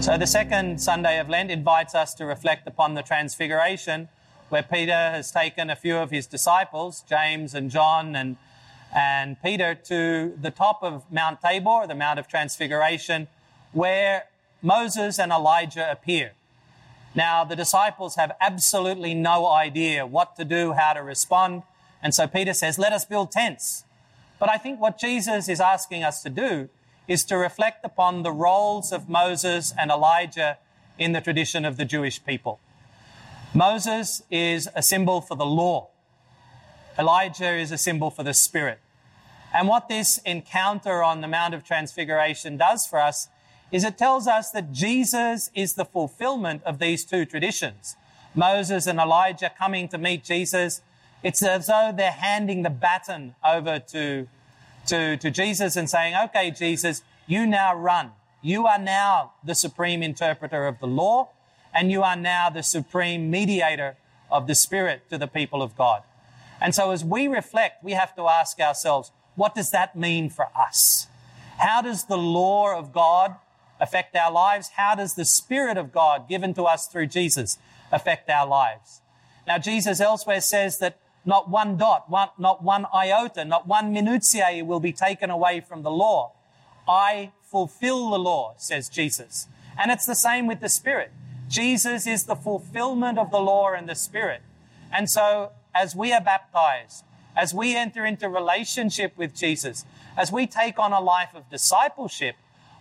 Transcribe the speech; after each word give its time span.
So, 0.00 0.16
the 0.16 0.26
second 0.26 0.80
Sunday 0.80 1.20
of 1.20 1.28
Lent 1.28 1.50
invites 1.50 1.94
us 1.94 2.14
to 2.14 2.24
reflect 2.24 2.66
upon 2.66 2.94
the 2.94 3.02
Transfiguration, 3.02 4.08
where 4.48 4.62
Peter 4.62 4.94
has 4.94 5.30
taken 5.30 5.68
a 5.68 5.76
few 5.76 5.98
of 5.98 6.10
his 6.10 6.26
disciples, 6.26 7.04
James 7.06 7.52
and 7.52 7.70
John 7.70 8.16
and, 8.16 8.38
and 8.94 9.36
Peter, 9.42 9.74
to 9.74 10.34
the 10.40 10.50
top 10.50 10.82
of 10.82 11.04
Mount 11.12 11.42
Tabor, 11.42 11.86
the 11.86 11.94
Mount 11.94 12.18
of 12.18 12.28
Transfiguration, 12.28 13.28
where 13.72 14.24
Moses 14.62 15.18
and 15.18 15.30
Elijah 15.30 15.92
appear. 15.92 16.32
Now, 17.14 17.44
the 17.44 17.54
disciples 17.54 18.14
have 18.14 18.32
absolutely 18.40 19.12
no 19.12 19.48
idea 19.48 20.06
what 20.06 20.34
to 20.36 20.46
do, 20.46 20.72
how 20.72 20.94
to 20.94 21.02
respond. 21.02 21.62
And 22.02 22.14
so 22.14 22.26
Peter 22.26 22.54
says, 22.54 22.78
let 22.78 22.94
us 22.94 23.04
build 23.04 23.32
tents. 23.32 23.84
But 24.38 24.48
I 24.48 24.56
think 24.56 24.80
what 24.80 24.98
Jesus 24.98 25.46
is 25.46 25.60
asking 25.60 26.04
us 26.04 26.22
to 26.22 26.30
do 26.30 26.70
is 27.10 27.24
to 27.24 27.36
reflect 27.36 27.84
upon 27.84 28.22
the 28.22 28.30
roles 28.30 28.92
of 28.92 29.08
Moses 29.08 29.74
and 29.76 29.90
Elijah 29.90 30.58
in 30.96 31.10
the 31.10 31.20
tradition 31.20 31.64
of 31.64 31.76
the 31.76 31.84
Jewish 31.84 32.24
people. 32.24 32.60
Moses 33.52 34.22
is 34.30 34.68
a 34.76 34.82
symbol 34.82 35.20
for 35.20 35.34
the 35.34 35.44
law. 35.44 35.88
Elijah 36.96 37.52
is 37.56 37.72
a 37.72 37.78
symbol 37.78 38.12
for 38.12 38.22
the 38.22 38.32
Spirit. 38.32 38.78
And 39.52 39.66
what 39.66 39.88
this 39.88 40.18
encounter 40.18 41.02
on 41.02 41.20
the 41.20 41.26
Mount 41.26 41.52
of 41.52 41.64
Transfiguration 41.64 42.56
does 42.56 42.86
for 42.86 43.00
us 43.00 43.26
is 43.72 43.82
it 43.82 43.98
tells 43.98 44.28
us 44.28 44.52
that 44.52 44.70
Jesus 44.70 45.50
is 45.52 45.74
the 45.74 45.84
fulfillment 45.84 46.62
of 46.62 46.78
these 46.78 47.04
two 47.04 47.24
traditions. 47.24 47.96
Moses 48.36 48.86
and 48.86 49.00
Elijah 49.00 49.50
coming 49.58 49.88
to 49.88 49.98
meet 49.98 50.22
Jesus. 50.22 50.80
It's 51.24 51.42
as 51.42 51.66
though 51.66 51.92
they're 51.92 52.12
handing 52.12 52.62
the 52.62 52.70
baton 52.70 53.34
over 53.44 53.80
to, 53.80 54.28
to, 54.90 55.16
to 55.16 55.30
Jesus 55.30 55.76
and 55.76 55.88
saying, 55.88 56.14
okay, 56.26 56.50
Jesus, 56.50 57.02
you 57.26 57.46
now 57.46 57.74
run. 57.74 58.12
You 58.42 58.66
are 58.66 58.78
now 58.78 59.32
the 59.42 59.54
supreme 59.54 60.02
interpreter 60.02 60.66
of 60.66 60.78
the 60.80 60.86
law, 60.86 61.30
and 61.74 61.90
you 61.90 62.02
are 62.02 62.16
now 62.16 62.50
the 62.50 62.62
supreme 62.62 63.30
mediator 63.30 63.96
of 64.30 64.46
the 64.46 64.54
Spirit 64.54 65.08
to 65.10 65.18
the 65.18 65.26
people 65.26 65.62
of 65.62 65.76
God. 65.76 66.02
And 66.60 66.74
so 66.74 66.90
as 66.90 67.04
we 67.04 67.26
reflect, 67.28 67.82
we 67.82 67.92
have 67.92 68.14
to 68.16 68.28
ask 68.28 68.60
ourselves, 68.60 69.12
what 69.34 69.54
does 69.54 69.70
that 69.70 69.96
mean 69.96 70.28
for 70.28 70.48
us? 70.56 71.06
How 71.58 71.82
does 71.82 72.04
the 72.04 72.18
law 72.18 72.76
of 72.76 72.92
God 72.92 73.36
affect 73.80 74.14
our 74.16 74.30
lives? 74.30 74.70
How 74.76 74.94
does 74.94 75.14
the 75.14 75.24
Spirit 75.24 75.76
of 75.78 75.92
God 75.92 76.28
given 76.28 76.52
to 76.54 76.64
us 76.64 76.86
through 76.86 77.06
Jesus 77.06 77.58
affect 77.90 78.28
our 78.28 78.46
lives? 78.46 79.00
Now, 79.46 79.58
Jesus 79.58 80.00
elsewhere 80.00 80.40
says 80.40 80.78
that 80.78 80.98
not 81.24 81.50
one 81.50 81.76
dot, 81.76 82.08
one, 82.08 82.28
not 82.38 82.62
one 82.62 82.86
iota, 82.94 83.44
not 83.44 83.66
one 83.66 83.92
minutiae 83.92 84.64
will 84.64 84.80
be 84.80 84.92
taken 84.92 85.30
away 85.30 85.60
from 85.60 85.82
the 85.82 85.90
law. 85.90 86.32
I 86.88 87.32
fulfill 87.42 88.10
the 88.10 88.18
law, 88.18 88.54
says 88.56 88.88
Jesus. 88.88 89.46
And 89.78 89.90
it's 89.90 90.06
the 90.06 90.14
same 90.14 90.46
with 90.46 90.60
the 90.60 90.68
Spirit. 90.68 91.12
Jesus 91.48 92.06
is 92.06 92.24
the 92.24 92.36
fulfillment 92.36 93.18
of 93.18 93.30
the 93.30 93.40
law 93.40 93.72
and 93.72 93.88
the 93.88 93.94
Spirit. 93.94 94.42
And 94.92 95.10
so, 95.10 95.50
as 95.74 95.94
we 95.94 96.12
are 96.12 96.20
baptized, 96.20 97.04
as 97.36 97.54
we 97.54 97.76
enter 97.76 98.04
into 98.04 98.28
relationship 98.28 99.16
with 99.16 99.34
Jesus, 99.34 99.84
as 100.16 100.32
we 100.32 100.46
take 100.46 100.78
on 100.78 100.92
a 100.92 101.00
life 101.00 101.34
of 101.34 101.48
discipleship, 101.50 102.36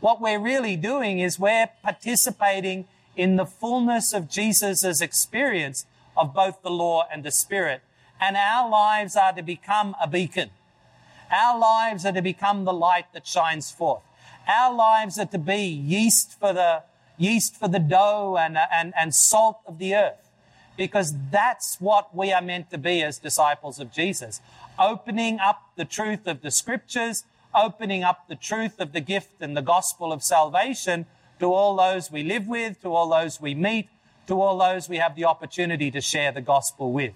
what 0.00 0.20
we're 0.20 0.38
really 0.38 0.76
doing 0.76 1.18
is 1.18 1.38
we're 1.38 1.68
participating 1.82 2.86
in 3.16 3.36
the 3.36 3.46
fullness 3.46 4.12
of 4.12 4.28
Jesus' 4.28 5.00
experience 5.00 5.86
of 6.16 6.34
both 6.34 6.62
the 6.62 6.70
law 6.70 7.06
and 7.10 7.24
the 7.24 7.30
Spirit. 7.30 7.82
And 8.24 8.38
our 8.38 8.70
lives 8.70 9.16
are 9.16 9.34
to 9.34 9.42
become 9.42 9.94
a 10.00 10.08
beacon. 10.08 10.48
Our 11.30 11.58
lives 11.58 12.06
are 12.06 12.12
to 12.12 12.22
become 12.22 12.64
the 12.64 12.72
light 12.72 13.12
that 13.12 13.26
shines 13.26 13.70
forth. 13.70 14.00
Our 14.48 14.72
lives 14.72 15.18
are 15.18 15.26
to 15.26 15.36
be 15.36 15.66
yeast 15.66 16.40
for 16.40 16.54
the, 16.54 16.84
yeast 17.18 17.54
for 17.54 17.68
the 17.68 17.78
dough 17.78 18.38
and, 18.40 18.56
and, 18.72 18.94
and 18.98 19.14
salt 19.14 19.58
of 19.66 19.78
the 19.78 19.94
earth. 19.94 20.30
Because 20.74 21.12
that's 21.30 21.82
what 21.82 22.16
we 22.16 22.32
are 22.32 22.40
meant 22.40 22.70
to 22.70 22.78
be 22.78 23.02
as 23.02 23.18
disciples 23.18 23.78
of 23.78 23.92
Jesus. 23.92 24.40
Opening 24.78 25.38
up 25.38 25.60
the 25.76 25.84
truth 25.84 26.26
of 26.26 26.40
the 26.40 26.50
scriptures, 26.50 27.24
opening 27.54 28.02
up 28.02 28.26
the 28.26 28.36
truth 28.36 28.80
of 28.80 28.92
the 28.92 29.02
gift 29.02 29.42
and 29.42 29.54
the 29.54 29.62
gospel 29.62 30.14
of 30.14 30.22
salvation 30.22 31.04
to 31.40 31.52
all 31.52 31.76
those 31.76 32.10
we 32.10 32.22
live 32.22 32.46
with, 32.46 32.80
to 32.80 32.94
all 32.94 33.10
those 33.10 33.38
we 33.38 33.54
meet, 33.54 33.90
to 34.28 34.40
all 34.40 34.56
those 34.56 34.88
we 34.88 34.96
have 34.96 35.14
the 35.14 35.26
opportunity 35.26 35.90
to 35.90 36.00
share 36.00 36.32
the 36.32 36.40
gospel 36.40 36.90
with. 36.90 37.12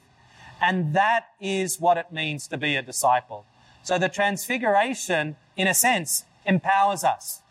And 0.60 0.94
that 0.94 1.28
is 1.40 1.80
what 1.80 1.96
it 1.96 2.12
means 2.12 2.46
to 2.48 2.56
be 2.56 2.76
a 2.76 2.82
disciple. 2.82 3.44
So 3.82 3.98
the 3.98 4.08
transfiguration, 4.08 5.36
in 5.56 5.68
a 5.68 5.74
sense, 5.74 6.24
empowers 6.44 7.04
us. 7.04 7.42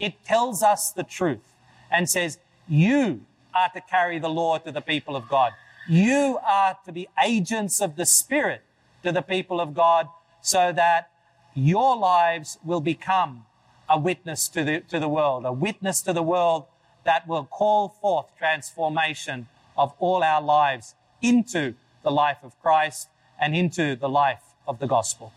It 0.00 0.24
tells 0.24 0.62
us 0.62 0.90
the 0.90 1.04
truth 1.04 1.54
and 1.90 2.08
says, 2.08 2.38
you 2.68 3.22
are 3.54 3.70
to 3.70 3.80
carry 3.80 4.18
the 4.18 4.28
law 4.28 4.58
to 4.58 4.72
the 4.72 4.80
people 4.80 5.16
of 5.16 5.28
God. 5.28 5.52
You 5.88 6.38
are 6.46 6.76
to 6.84 6.92
be 6.92 7.08
agents 7.24 7.80
of 7.80 7.96
the 7.96 8.04
Spirit 8.06 8.62
to 9.02 9.12
the 9.12 9.22
people 9.22 9.60
of 9.60 9.74
God 9.74 10.08
so 10.42 10.72
that 10.72 11.10
your 11.54 11.96
lives 11.96 12.58
will 12.64 12.80
become 12.80 13.46
a 13.88 13.98
witness 13.98 14.48
to 14.48 14.64
the, 14.64 14.80
to 14.80 15.00
the 15.00 15.08
world, 15.08 15.46
a 15.46 15.52
witness 15.52 16.02
to 16.02 16.12
the 16.12 16.22
world 16.22 16.66
that 17.04 17.26
will 17.26 17.44
call 17.44 17.88
forth 17.88 18.26
transformation 18.36 19.46
of 19.76 19.94
all 19.98 20.22
our 20.22 20.42
lives 20.42 20.94
into 21.22 21.74
the 22.08 22.14
life 22.14 22.38
of 22.42 22.58
Christ 22.62 23.10
and 23.38 23.54
into 23.54 23.94
the 23.94 24.08
life 24.08 24.54
of 24.66 24.78
the 24.78 24.86
gospel. 24.86 25.30